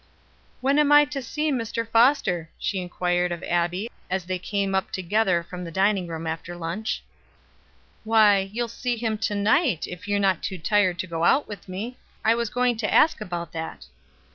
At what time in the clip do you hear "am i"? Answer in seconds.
0.79-1.05